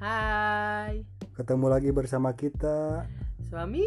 [0.00, 1.04] Hai,
[1.36, 3.04] ketemu lagi bersama kita
[3.52, 3.84] suami.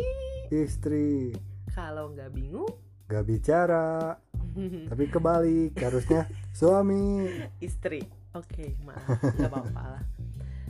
[0.53, 1.33] istri
[1.73, 2.69] Kalau nggak bingung,
[3.09, 4.13] gak bicara
[4.93, 7.25] tapi kebalik harusnya suami
[7.57, 8.05] istri.
[8.37, 9.01] Oke, maaf,
[9.41, 10.03] nggak apa-apa lah.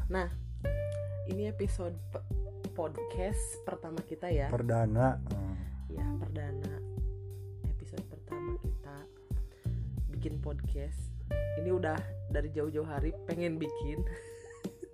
[0.07, 0.27] Nah,
[1.27, 2.23] ini episode pe-
[2.71, 4.47] podcast pertama kita ya.
[4.47, 5.19] perdana.
[5.91, 6.79] Ya, perdana
[7.67, 8.95] episode pertama kita
[10.07, 11.11] bikin podcast.
[11.59, 11.97] Ini udah
[12.31, 13.99] dari jauh-jauh hari pengen bikin,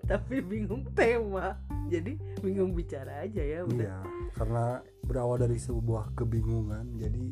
[0.04, 1.56] tapi bingung tema.
[1.88, 4.02] Jadi bingung bicara aja ya udah.
[4.04, 7.26] Iya karena berawal dari sebuah kebingungan jadi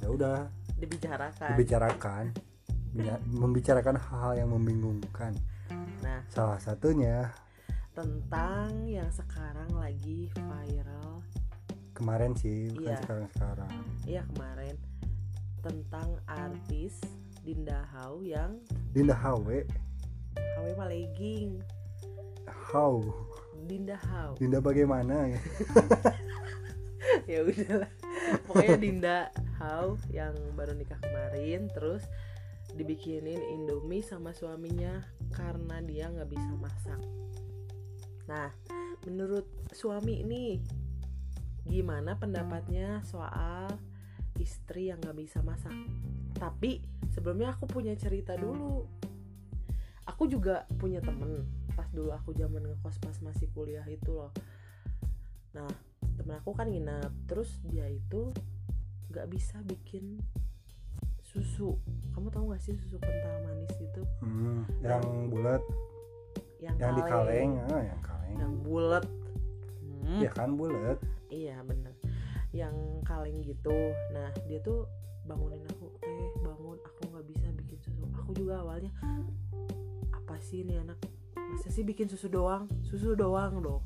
[0.00, 0.38] ya udah.
[0.80, 1.48] Dibicarakan.
[1.54, 2.24] dibicarakan.
[3.30, 5.32] Membicarakan hal-hal yang membingungkan.
[6.02, 7.30] Nah, salah satunya.
[7.94, 11.22] Tentang yang sekarang lagi viral.
[11.94, 12.98] Kemarin sih bukan Iya.
[13.04, 13.72] sekarang sekarang.
[14.08, 14.74] Ya kemarin.
[15.62, 16.98] Tentang artis
[17.46, 18.58] Dinda Hau yang
[18.90, 19.62] Dinda Hawe
[20.36, 21.62] HW mah legging
[22.72, 23.00] how?
[23.62, 25.40] Dinda Hau Dinda bagaimana ya?
[27.28, 27.90] Ya udahlah.
[28.46, 29.18] Pokoknya Dinda
[29.58, 32.02] Hau yang baru nikah kemarin terus
[32.72, 37.00] dibikinin Indomie sama suaminya karena dia nggak bisa masak.
[38.26, 38.48] Nah
[39.04, 39.44] menurut
[39.74, 40.62] suami ini
[41.62, 43.70] gimana pendapatnya soal
[44.40, 45.74] istri yang nggak bisa masak?
[46.38, 48.88] Tapi sebelumnya aku punya cerita dulu.
[50.10, 54.32] Aku juga punya temen pas dulu aku zaman ngekos pas masih kuliah itu loh.
[55.56, 55.68] Nah
[56.16, 58.32] temen aku kan nginep terus dia itu
[59.12, 60.20] nggak bisa bikin
[61.32, 61.80] susu.
[62.12, 64.02] Kamu tahu gak sih susu kental manis itu?
[64.20, 65.62] Hmm, yang bulat.
[66.60, 67.50] Yang, yang di kaleng.
[67.72, 68.36] ah, yang kaleng.
[68.36, 69.04] Yang bulat.
[70.04, 70.98] Hmm, ya kan bulat.
[71.32, 71.94] Iya bener.
[72.52, 72.76] Yang
[73.08, 73.76] kaleng gitu.
[74.12, 74.84] Nah dia tuh
[75.24, 78.04] bangunin aku teh bangun aku nggak bisa bikin susu.
[78.20, 78.92] Aku juga awalnya
[80.12, 81.00] apa sih ini anak
[81.52, 82.64] masa sih bikin susu doang?
[82.82, 83.82] Susu doang dong.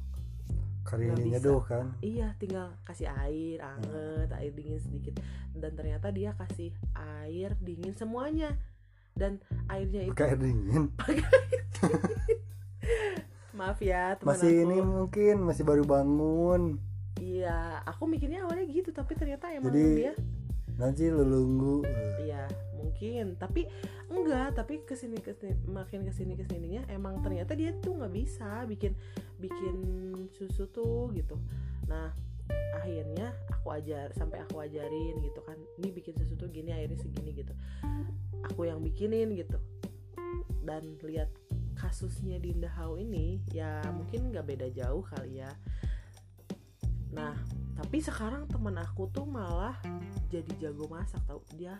[0.86, 1.98] Kali ini nyeduh kan?
[1.98, 5.18] Iya, tinggal kasih air anget, air dingin sedikit.
[5.51, 8.55] Dan ternyata dia kasih air dingin semuanya.
[9.13, 10.95] Dan airnya itu pakai air dingin?
[13.51, 14.63] Maaf ya teman masih aku.
[14.63, 16.79] ini mungkin masih baru bangun.
[17.17, 20.13] Iya, aku mikirnya awalnya gitu, tapi ternyata emang Jadi- dia
[20.77, 21.80] nanti lelunggu
[22.20, 22.45] iya,
[22.96, 23.36] mungkin.
[23.36, 23.68] Tapi
[24.08, 28.01] enggak, tapi ke sini ke sini makin ke sini ke sininya emang ternyata dia tuh
[28.01, 28.96] nggak bisa bikin
[29.36, 29.77] bikin
[30.33, 31.36] susu tuh gitu.
[31.92, 32.17] Nah,
[32.80, 35.61] akhirnya aku ajar sampai aku ajarin gitu kan.
[35.77, 37.52] Ini bikin susu tuh gini airnya segini gitu.
[38.48, 39.61] Aku yang bikinin gitu.
[40.64, 41.28] Dan lihat
[41.77, 45.52] kasusnya Dinda Hau ini ya mungkin nggak beda jauh kali ya.
[47.13, 47.36] Nah
[47.77, 49.77] tapi sekarang temen aku tuh malah
[50.33, 51.45] jadi jago masak tau.
[51.52, 51.77] Dia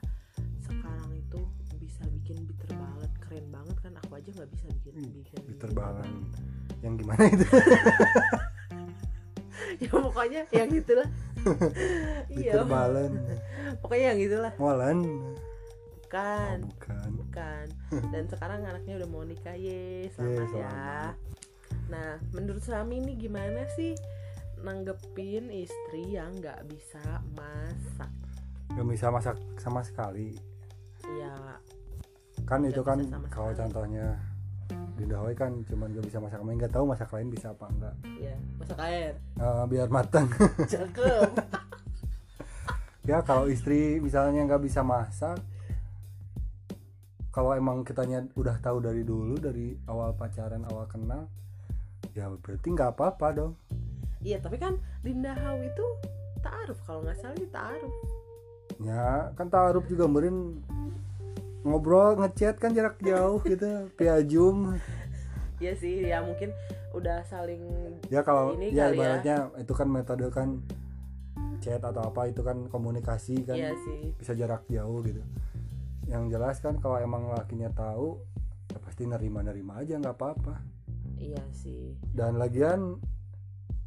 [0.67, 1.41] sekarang itu
[1.77, 3.93] bisa bikin bitter ballet keren banget kan?
[4.03, 6.11] Aku aja nggak bisa bikin Hmm, bikin bitter ballet.
[6.81, 7.47] yang gimana itu?
[9.77, 11.09] Ya pokoknya yang itulah.
[12.33, 12.59] Iya.
[12.59, 13.13] bitter balen
[13.83, 14.53] pokoknya yang itulah.
[14.57, 14.99] Molen
[16.07, 16.59] kan.
[16.63, 17.09] Oh, bukan.
[17.19, 17.67] Bukan
[18.09, 20.07] dan sekarang anaknya udah mau nikah ye.
[20.11, 20.47] Selamat Ye, ya.
[20.49, 21.15] selamat.
[21.87, 23.95] nah menurut suami ini gimana sih
[24.59, 27.03] nanggepin istri yang nggak bisa
[27.35, 28.11] masak?
[28.73, 30.35] Nggak bisa masak sama sekali
[31.15, 31.33] ya
[32.47, 32.99] kan itu kan
[33.31, 33.61] kalau sekali.
[33.67, 34.07] contohnya
[34.97, 37.95] di Dawai kan cuman gak bisa masak main nggak tahu masak lain bisa apa enggak.
[38.17, 39.13] Ya masak air.
[39.37, 40.27] Eh, biar matang
[40.73, 41.31] cakep.
[43.07, 45.39] Ya kalau istri misalnya nggak bisa masak
[47.31, 51.31] kalau emang kitanya udah tahu dari dulu dari awal pacaran awal kenal
[52.19, 53.53] ya berarti nggak apa-apa dong.
[54.27, 54.75] Iya tapi kan
[55.07, 55.87] Dinda Hau itu
[56.43, 57.95] taaruf kalau nggak salah dia taaruf
[58.83, 60.61] ya kan taruh juga meren
[61.67, 64.79] ngobrol ngechat kan jarak jauh gitu via zoom.
[65.57, 66.53] Iya sih ya mungkin
[66.93, 67.65] udah saling
[68.13, 68.97] ya kalau Ini ya kali ya.
[68.97, 70.61] ibaratnya itu kan metode kan
[71.61, 74.13] chat atau apa itu kan komunikasi kan iya sih.
[74.17, 75.21] bisa jarak jauh gitu.
[76.07, 78.21] Yang jelas kan kalau emang lakinya tahu
[78.71, 80.61] ya pasti nerima-nerima aja nggak apa-apa.
[81.17, 81.97] Iya sih.
[82.13, 83.01] Dan lagian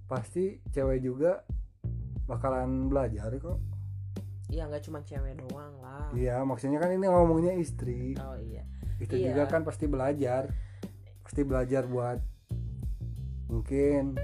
[0.10, 1.46] pasti cewek juga
[2.26, 3.58] bakalan belajar kok
[4.50, 6.10] iya nggak cuma cewek doang lah.
[6.12, 8.18] Iya maksudnya kan ini ngomongnya istri.
[8.18, 8.66] Oh iya.
[8.98, 9.32] Itu Iya.
[9.32, 10.50] juga kan pasti belajar.
[11.24, 12.20] Pasti belajar buat
[13.50, 14.18] mungkin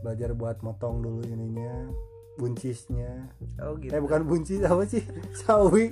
[0.00, 1.88] belajar buat motong dulu ininya
[2.36, 3.32] buncisnya.
[3.64, 3.92] Oh gitu.
[3.96, 5.02] Eh bukan buncis apa sih?
[5.44, 5.88] Sawi.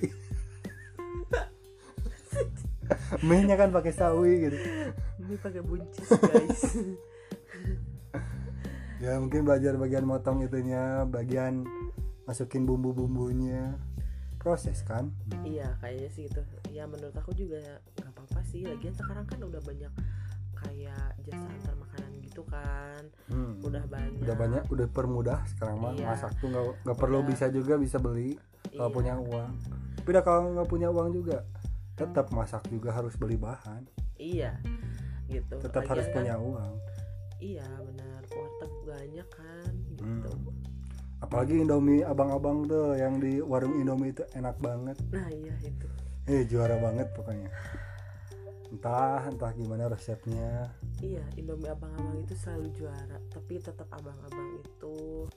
[3.25, 4.59] Mie kan pakai sawi gitu.
[5.25, 6.63] Ini pakai buncis guys.
[9.03, 11.69] Ya mungkin belajar bagian motong itunya bagian
[12.25, 13.77] masukin bumbu-bumbunya.
[14.37, 15.09] Proses kan?
[15.41, 16.45] Iya kayaknya sih gitu.
[16.69, 17.57] Ya menurut aku juga
[17.97, 18.61] nggak apa-apa sih.
[18.63, 19.93] Lagian sekarang kan udah banyak
[20.55, 23.03] kayak jasa antar makanan gitu kan.
[23.27, 23.57] Hmm.
[23.61, 24.21] udah banyak.
[24.21, 25.93] Udah banyak udah permudah sekarang mah.
[25.93, 26.07] Iya.
[26.11, 27.29] masak tuh nggak nggak perlu Udah.
[27.29, 28.37] bisa juga bisa beli.
[28.69, 28.97] Kalau Iya.
[28.97, 29.53] punya uang.
[29.97, 31.39] Tapi udah kalau nggak punya uang juga
[31.95, 33.81] tetap masak juga harus beli bahan.
[34.17, 34.61] Iya
[35.27, 35.57] gitu.
[35.57, 36.73] Tetap Lagian harus kan- punya uang.
[37.41, 38.21] Iya benar.
[38.29, 40.05] Warteg banyak kan gitu.
[40.05, 40.53] Hmm.
[41.23, 44.97] Apalagi Indomie abang-abang tuh yang di warung Indomie itu enak banget.
[45.13, 45.87] Nah iya itu.
[46.27, 47.51] Eh juara banget pokoknya.
[48.73, 50.73] Entah entah gimana resepnya.
[50.99, 53.19] Iya Indomie abang-abang itu selalu juara.
[53.31, 55.29] Tapi tetap abang-abang itu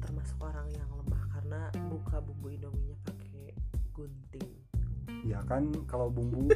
[0.00, 1.60] termasuk orang yang lemah karena
[1.92, 3.54] buka bumbu Indominya pakai
[3.94, 4.50] gunting.
[5.22, 6.48] Ya kan kalau bumbu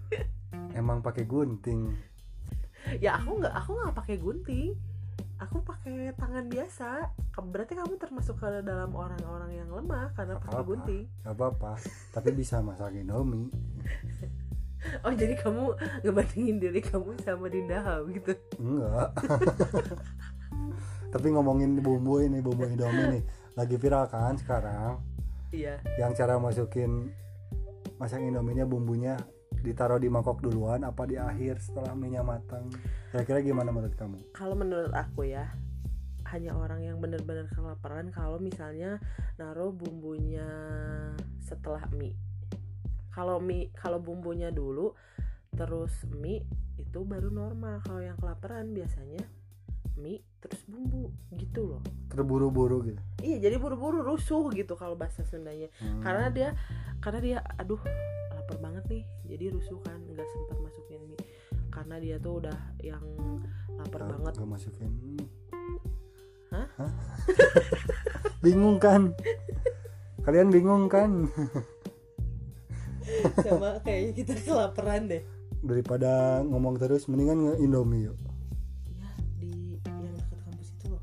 [0.78, 1.92] emang pakai gunting.
[3.02, 4.72] Ya aku nggak aku nggak pakai gunting.
[5.38, 10.62] Aku pakai tangan biasa berarti kamu termasuk ke dalam orang-orang yang lemah karena Apa-apa.
[10.66, 11.04] gunting.
[11.22, 11.72] Gak apa-apa.
[12.10, 13.48] Tapi bisa masak Indomie
[15.04, 15.74] oh jadi kamu
[16.06, 18.30] ngebandingin diri kamu sama Dinda Hau gitu?
[18.62, 19.10] Enggak
[21.14, 23.22] tapi ngomongin bumbu ini bumbu Indomie nih.
[23.56, 25.00] Lagi viral kan sekarang?
[25.50, 25.80] Iya.
[25.96, 27.10] Yang cara masukin
[27.96, 29.16] masak Indominya bumbunya
[29.58, 32.70] ditaruh di mangkok duluan apa di akhir setelah minyak matang?
[33.10, 34.20] Kira-kira gimana menurut kamu?
[34.36, 35.48] Kalau menurut aku ya
[36.28, 39.00] hanya orang yang benar-benar kelaparan kalau misalnya
[39.40, 40.46] naruh bumbunya
[41.40, 42.16] setelah mie.
[43.12, 44.92] Kalau mie kalau bumbunya dulu
[45.56, 46.44] terus mie
[46.76, 47.80] itu baru normal.
[47.82, 49.24] Kalau yang kelaparan biasanya
[49.98, 51.82] mie terus bumbu gitu loh.
[52.12, 53.00] Terburu-buru gitu?
[53.24, 55.72] Iya jadi buru-buru rusuh gitu kalau bahasa Sundanya.
[55.82, 56.04] Hmm.
[56.04, 56.48] karena dia
[57.00, 57.80] karena dia aduh
[58.36, 59.04] lapar banget nih.
[59.34, 61.20] Jadi rusuh kan nggak sempat masukin mie.
[61.72, 63.02] Karena dia tuh udah yang
[63.80, 64.34] lapar banget.
[64.38, 64.92] nggak masukin
[66.58, 66.90] Hmm.
[66.90, 66.92] Hah?
[68.42, 69.14] bingung kan?
[70.26, 71.30] Kalian bingung kan?
[73.40, 75.22] Sama kayaknya kita kelaparan deh.
[75.62, 78.18] Daripada ngomong terus mendingan Indomie yuk.
[78.98, 81.02] Ya di yang dekat kampus itu loh.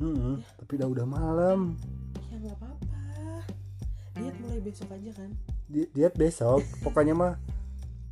[0.00, 1.60] Mm-mm, tapi udah udah malam.
[2.28, 3.02] Ya nggak apa-apa.
[4.18, 5.30] Diet mulai besok aja kan?
[5.68, 6.64] Di- diet besok.
[6.82, 7.34] Pokoknya mah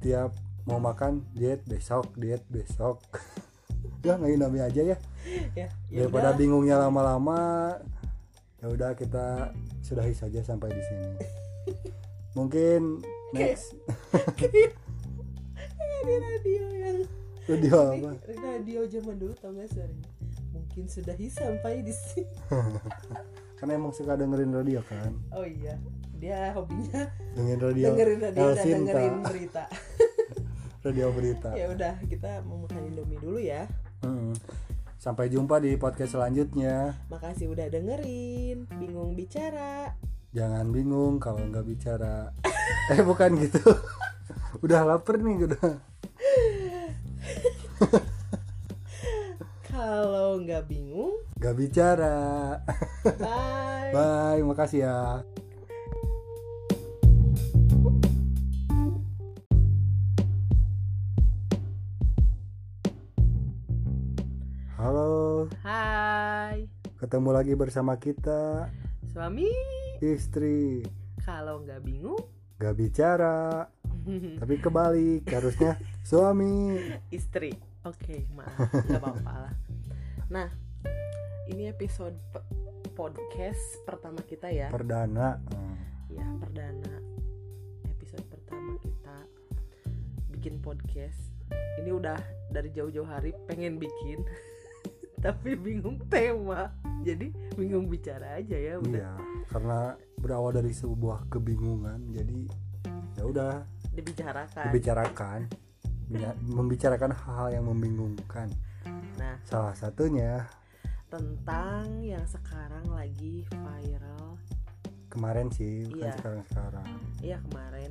[0.00, 0.32] tiap
[0.66, 2.98] mau makan diet besok diet besok
[4.04, 4.96] ya nggak Indomie aja ya.
[5.56, 6.38] Ya ya daripada udah.
[6.38, 7.40] bingungnya lama-lama
[8.62, 9.52] ya udah kita
[9.84, 11.08] sudahi saja sampai di sini.
[12.36, 13.00] Mungkin
[13.36, 13.74] next.
[16.06, 16.98] Di radio yang
[17.46, 18.14] di apa?
[18.38, 20.06] radio zaman dulu tau gak suaranya?
[20.54, 22.30] Mungkin sudahi sampai di sini.
[23.58, 25.10] Karena emang suka dengerin radio kan.
[25.34, 25.74] Oh iya
[26.16, 29.64] dia hobinya dengerin radio dengerin radio El dan Sinta, dengerin berita.
[30.86, 31.48] Radio berita.
[31.52, 33.66] Ya udah kita mau makan indomie dulu ya
[34.98, 36.98] Sampai jumpa di podcast selanjutnya.
[37.06, 38.66] Makasih udah dengerin.
[38.80, 39.94] Bingung bicara.
[40.34, 42.34] Jangan bingung kalau nggak bicara.
[42.92, 43.62] Eh bukan gitu.
[44.64, 45.78] Udah lapar nih udah.
[49.70, 52.18] Kalau nggak bingung nggak bicara.
[53.04, 53.90] bye.
[53.92, 55.22] Bye makasih ya
[65.46, 66.66] halo hai.
[66.98, 68.66] Ketemu lagi bersama kita
[69.14, 69.46] suami.
[70.02, 70.82] istri.
[71.22, 72.18] Kalau nggak bingung.
[72.58, 73.70] Nggak bicara.
[74.42, 76.82] Tapi kebalik harusnya suami.
[77.14, 77.54] Istri.
[77.86, 78.58] Oke maaf.
[78.58, 79.54] Nggak apa-apa lah.
[80.34, 80.48] Nah
[81.46, 82.46] ini episode pe-
[82.98, 84.66] podcast pertama kita ya.
[84.74, 85.38] Perdana.
[85.54, 85.78] Hmm.
[86.10, 86.94] ya perdana.
[87.86, 89.14] Episode pertama kita
[90.34, 91.30] bikin podcast.
[91.78, 92.18] Ini udah
[92.50, 94.26] dari jauh-jauh hari pengen bikin
[95.20, 96.72] tapi bingung tema.
[97.04, 99.14] Jadi bingung bicara aja ya udah.
[99.16, 102.40] Iya karena berawal dari sebuah kebingungan jadi
[103.16, 103.54] ya udah.
[103.94, 104.64] Dibicarakan.
[104.68, 105.40] Dibicarakan.
[106.44, 108.50] Membicarakan hal-hal yang membingungkan.
[109.16, 110.44] Nah salah satunya
[111.08, 114.36] tentang yang sekarang lagi viral.
[115.06, 116.14] kemarin sih bukan Iya.
[116.20, 116.86] sekarang sekarang.
[117.24, 117.90] Iya kemarin.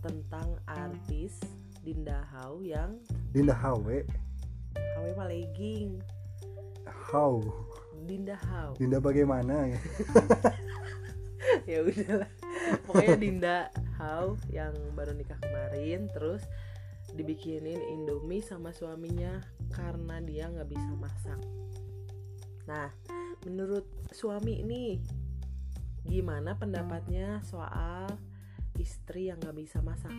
[0.00, 1.36] Tentang artis
[1.84, 2.96] Dinda Hau yang
[3.28, 4.00] Dinda Hawe
[4.96, 6.00] HW mah legging
[6.88, 7.42] how?
[8.10, 9.80] Dinda Hau Dinda bagaimana ya?
[11.66, 12.30] Ya udahlah.
[12.86, 13.56] Pokoknya Dinda
[13.98, 16.44] Hau yang baru nikah kemarin terus
[17.10, 19.42] dibikinin Indomie sama suaminya
[19.74, 21.40] karena dia nggak bisa masak.
[22.70, 22.92] Nah
[23.46, 25.00] menurut suami ini
[26.06, 28.08] gimana pendapatnya soal
[28.78, 30.12] istri yang nggak bisa masak?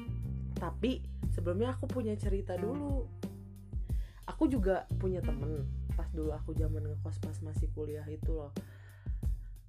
[0.57, 1.01] Tapi
[1.31, 3.07] sebelumnya aku punya cerita dulu.
[4.29, 8.49] Aku juga punya temen pas dulu aku zaman ngekos pas masih kuliah itu loh.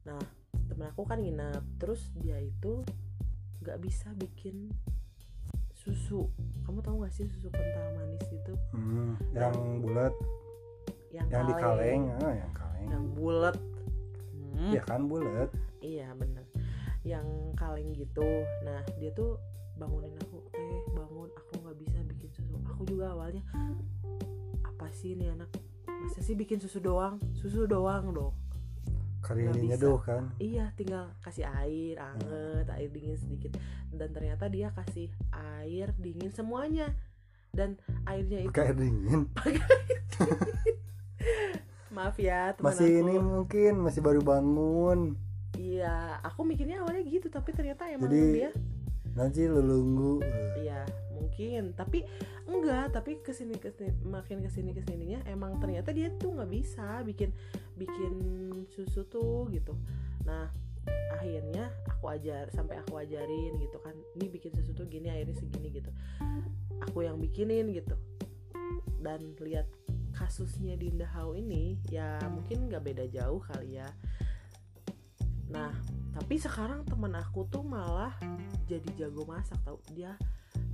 [0.08, 0.16] Nah
[0.64, 2.80] temen aku kan nginep terus dia itu
[3.60, 4.72] nggak bisa bikin
[5.76, 6.32] susu.
[6.64, 8.54] Kamu tahu gak sih susu kental manis itu?
[8.72, 9.52] Hmm, yang
[9.84, 10.14] bulat,
[11.12, 12.86] yang, yang di kaleng, ah, yang kaleng.
[12.88, 13.56] yang bulat.
[14.56, 15.50] Hmm, Ya kan bulat.
[15.84, 16.48] iya bener.
[17.04, 17.26] Yang
[17.60, 18.24] kaleng gitu.
[18.64, 19.36] Nah dia tuh
[19.76, 22.56] bangunin aku teh bangun aku nggak bisa bikin susu.
[22.72, 23.44] Aku juga awalnya
[24.64, 25.50] apa sih ini anak
[26.02, 28.34] masa sih bikin susu doang susu doang dong
[29.22, 30.34] Kali ini nyeduh kan.
[30.36, 33.54] Iya, tinggal kasih air anget, air dingin sedikit.
[33.88, 36.90] Dan ternyata dia kasih air dingin semuanya.
[37.48, 39.30] Dan airnya itu Pakai air dingin.
[41.92, 42.98] maaf ya teman Masih aku.
[42.98, 45.14] ini mungkin masih baru bangun.
[45.54, 48.50] Iya, aku mikirnya awalnya gitu, tapi ternyata emang Jadi- dia
[49.12, 50.18] Nanti lelunggu.
[50.58, 50.82] iya
[51.32, 52.04] mungkin, tapi
[52.44, 56.36] enggak, tapi ke sini ke sini makin ke sini ke sininya emang ternyata dia tuh
[56.36, 57.32] nggak bisa bikin
[57.80, 58.12] bikin
[58.68, 59.72] susu tuh gitu.
[60.28, 60.52] Nah
[61.16, 63.96] akhirnya aku ajar sampai aku ajarin gitu kan.
[64.20, 65.88] Ini bikin susu tuh gini airnya segini gitu.
[66.84, 67.96] Aku yang bikinin gitu.
[69.00, 69.72] Dan lihat
[70.12, 73.88] kasusnya Dinda Hau ini ya mungkin nggak beda jauh kali ya.
[75.48, 75.72] Nah
[76.12, 78.12] tapi sekarang teman aku tuh malah
[78.68, 79.80] jadi jago masak tau.
[79.96, 80.12] Dia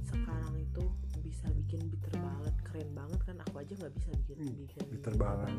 [0.09, 0.83] sekarang itu
[1.21, 5.55] bisa bikin bitter ballet keren banget kan aku aja nggak bisa bikin bikin Bitter ballet.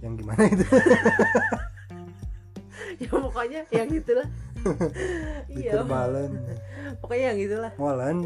[0.00, 0.64] Yang gimana itu?
[2.94, 4.28] ya pokoknya yang itulah
[5.50, 6.30] iya Bitter balen.
[7.00, 8.18] pokoknya yang itulah Molen.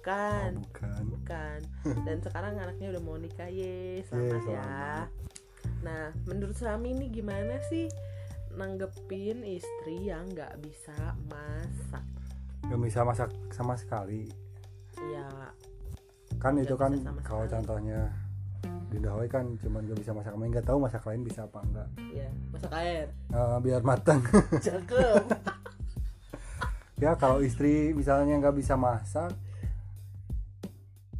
[0.00, 1.02] kan Oh, bukan.
[1.12, 1.58] bukan
[2.06, 5.08] dan sekarang anaknya udah mau nikah ye Ye, selamat ya selamat.
[5.82, 7.92] nah menurut suami ini gimana sih
[8.50, 10.96] nanggepin istri yang nggak bisa
[11.28, 12.04] masak
[12.64, 14.28] Gak bisa masak sama sekali.
[15.06, 15.28] Ya
[16.38, 16.94] Kan itu kan
[17.26, 18.06] kalau contohnya
[18.88, 21.88] di Dawai kan cuman gak bisa masak main nggak tahu masak lain bisa apa enggak
[22.08, 23.06] ya masak air.
[23.28, 24.20] Eh, biar matang
[24.66, 25.24] cakep.
[26.98, 29.30] Ya kalau istri misalnya nggak bisa masak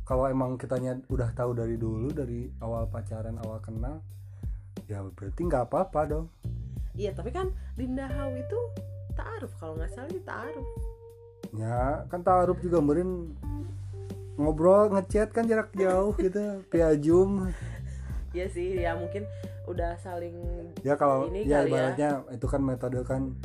[0.02, 4.02] kalau emang kitanya udah tahu dari dulu dari awal pacaran awal kenal
[4.90, 6.26] ya berarti nggak apa-apa dong.
[6.98, 8.58] Iya tapi kan Dinda Hau itu
[9.14, 10.66] taaruf kalau nggak salah dia taaruf
[11.56, 13.32] ya kan taruh juga meren
[14.38, 17.50] ngobrol ngechat kan jarak jauh gitu via zoom.
[18.30, 19.24] Iya sih ya mungkin
[19.68, 20.36] udah saling
[20.80, 21.68] ya kalau Ini ya kali ya.
[21.68, 23.36] ibaratnya itu kan metode kan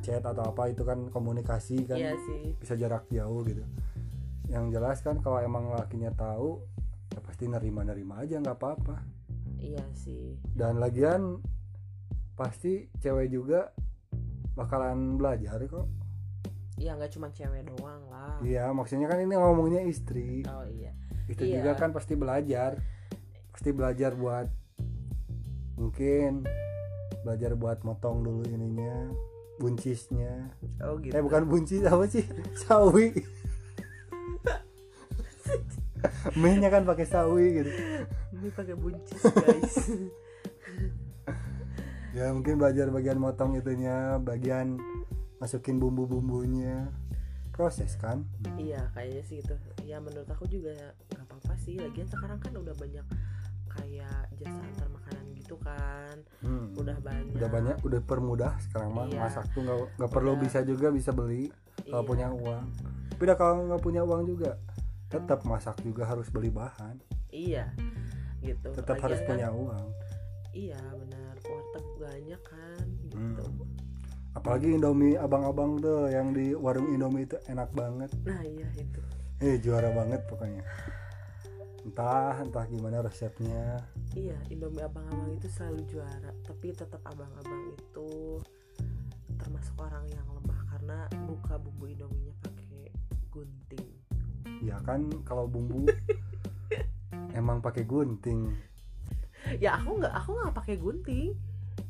[0.00, 2.54] chat atau apa itu kan komunikasi kan iya sih.
[2.56, 3.64] bisa jarak jauh gitu.
[4.46, 6.62] Yang jelas kan kalau emang lakinya tahu
[7.10, 8.96] ya pasti nerima-nerima aja nggak apa-apa.
[9.58, 10.38] Iya sih.
[10.54, 11.42] Dan lagian
[12.36, 13.72] pasti cewek juga
[14.54, 16.05] bakalan belajar kok
[16.76, 18.36] iya nggak cuma cewek doang lah.
[18.40, 20.44] Iya maksudnya kan ini ngomongnya istri.
[20.44, 20.92] Oh iya.
[21.26, 21.64] Istri Iya.
[21.64, 22.78] juga kan pasti belajar.
[23.50, 24.48] Pasti belajar buat
[25.76, 26.44] mungkin
[27.24, 29.12] belajar buat motong dulu ininya
[29.56, 30.52] buncisnya.
[30.84, 31.16] Oh gitu.
[31.16, 32.24] Eh bukan buncis apa sih?
[32.64, 33.12] Sawi.
[36.36, 37.70] Mie kan pakai sawi gitu.
[38.36, 39.76] Ini pakai buncis guys.
[42.16, 44.80] Ya mungkin belajar bagian motong itunya bagian
[45.36, 46.88] masukin bumbu-bumbunya.
[47.50, 48.28] Proses kan?
[48.54, 50.76] Iya kayaknya sih itu ya menurut aku juga
[51.08, 51.76] nggak apa-apa sih.
[51.76, 53.06] Lagian sekarang kan udah banyak
[53.66, 56.16] kayak jasa antar makanan gitu kan.
[56.40, 56.72] Hmm.
[56.74, 57.32] udah banyak.
[57.32, 59.08] Udah banyak udah permudah sekarang mah.
[59.08, 59.20] Iya.
[59.22, 60.42] masak tuh nggak nggak perlu Udah.
[60.42, 61.48] bisa juga bisa beli
[61.82, 62.08] kalau Iya.
[62.08, 62.64] punya uang.
[63.10, 64.60] Tapi dah kalau nggak punya uang juga.
[65.08, 67.00] Tetap masak juga harus beli bahan.
[67.30, 67.72] Iya
[68.38, 68.68] gitu.
[68.68, 69.86] Tetap Lagian harus kan- punya uang.
[70.52, 71.34] Iya benar.
[71.40, 73.16] Warteg banyak kan gitu.
[73.16, 73.65] Hmm.
[74.36, 78.12] Apalagi Indomie abang-abang tuh yang di warung Indomie itu enak banget.
[78.28, 79.00] Nah iya itu.
[79.40, 80.60] Eh juara banget pokoknya.
[81.88, 83.80] Entah entah gimana resepnya.
[84.12, 86.30] Iya Indomie abang-abang itu selalu juara.
[86.44, 88.38] Tapi tetap abang-abang itu
[89.40, 92.92] termasuk orang yang lemah karena buka bumbu Indominya pakai
[93.32, 93.88] gunting.
[94.60, 95.88] Ya kan kalau bumbu
[97.40, 98.52] emang pakai gunting.
[99.56, 101.32] Ya aku nggak aku nggak pakai gunting.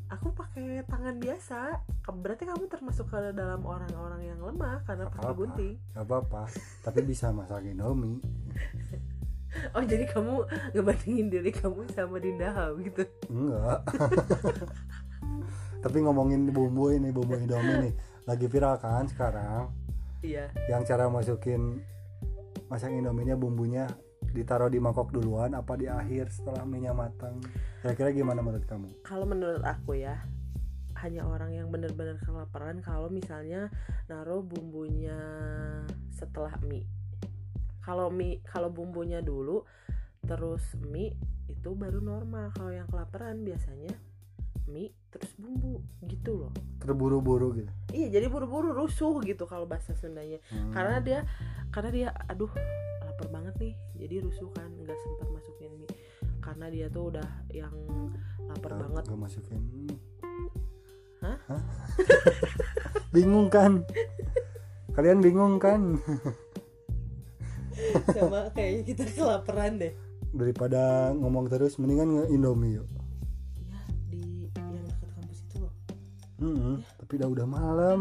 [0.07, 1.83] Aku pakai tangan biasa
[2.15, 5.35] berarti kamu termasuk ke dalam orang-orang yang lemah karena Apa-apa.
[5.35, 5.75] gunting.
[5.91, 6.41] Gak apa-apa.
[6.83, 8.19] Tapi bisa masak Indomie
[9.75, 10.43] oh jadi kamu
[10.75, 13.03] ngebandingin diri kamu sama Dinda Hau gitu?
[13.31, 13.79] Enggak
[15.83, 17.93] tapi ngomongin bumbu ini bumbu Indomie nih.
[18.27, 19.71] Lagi viral kan sekarang?
[20.19, 20.51] Iya.
[20.67, 21.79] Yang cara masukin
[22.67, 23.87] masak Indominya bumbunya
[24.35, 27.39] ditaruh di mangkok duluan apa di akhir setelah minyak matang?
[27.79, 28.89] Kira-kira gimana menurut kamu?
[29.07, 30.19] Kalau menurut aku ya
[31.03, 33.69] hanya orang yang benar-benar kelaparan kalau misalnya
[34.09, 35.17] naruh bumbunya
[36.09, 36.87] setelah mie.
[37.85, 39.63] Kalau mie kalau bumbunya dulu
[40.25, 41.13] terus mie
[41.47, 42.49] itu baru normal.
[42.57, 43.93] Kalau yang kelaparan biasanya
[44.67, 46.53] mie terus bumbu gitu loh.
[46.81, 47.71] Terburu-buru gitu?
[47.93, 50.41] Iya jadi buru-buru rusuh gitu kalau bahasa Sundanya.
[50.49, 50.73] Hmm.
[50.73, 51.19] karena dia
[51.71, 52.49] karena dia aduh
[53.05, 53.73] lapar banget nih.
[54.01, 55.93] Jadi rusuh kan nggak sempat masukin mie.
[56.41, 57.75] Karena dia tuh udah yang
[58.49, 59.03] lapar banget.
[59.07, 59.61] nggak masukin
[61.35, 61.61] Hah?
[63.15, 63.83] bingung kan?
[64.95, 65.99] Kalian bingung kan?
[68.13, 69.93] Sama kayaknya kita kelaparan deh.
[70.31, 72.87] Daripada ngomong terus mendingan nge Indomie yuk.
[73.67, 73.79] Ya
[74.09, 75.73] di yang dekat kampus itu loh.
[76.41, 77.99] Mm-mm, tapi udah udah malam.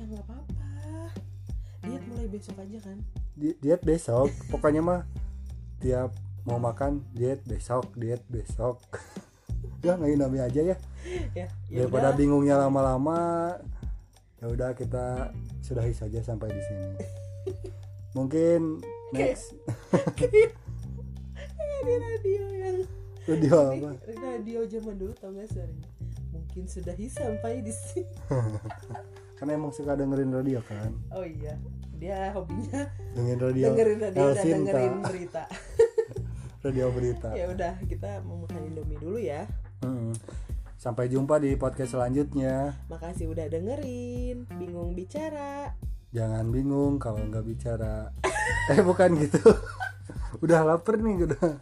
[0.00, 0.68] Ya nggak apa-apa.
[1.84, 2.98] Diet mulai besok aja kan?
[3.36, 4.32] Di- diet besok.
[4.48, 5.00] Pokoknya mah
[5.84, 8.80] tiap mau makan diet besok diet besok
[9.84, 10.76] ya nggak Indomie aja ya.
[11.36, 12.16] Ya ya daripada udah.
[12.16, 13.52] bingungnya lama-lama
[14.40, 16.88] ya udah kita sudahi saja sampai di sini.
[18.16, 18.80] Mungkin
[19.12, 19.52] next.
[21.84, 22.78] Di radio yang
[23.28, 23.92] video apa?
[24.08, 25.88] di radio zaman dulu tau gak suaranya?
[26.32, 28.08] Mungkin sudahi sampai di sini.
[29.36, 30.96] Karena emang suka dengerin radio kan.
[31.12, 31.60] Oh iya
[32.00, 35.44] dia hobinya dengerin radio dengerin radio dan dengerin berita.
[36.64, 37.28] Radio berita.
[37.36, 39.44] Ya udah kita mau makan indomie dulu ya
[40.76, 42.76] Sampai jumpa di podcast selanjutnya.
[42.92, 44.44] Makasih udah dengerin.
[44.60, 45.72] Bingung bicara.
[46.12, 48.12] Jangan bingung kalau nggak bicara.
[48.72, 49.40] Eh bukan gitu.
[50.44, 51.44] Udah lapar nih udah.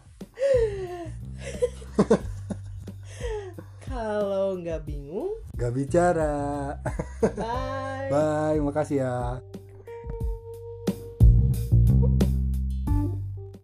[3.87, 6.75] Kalau nggak bingung nggak bicara.
[7.23, 8.11] bye.
[8.11, 9.39] Bye makasih ya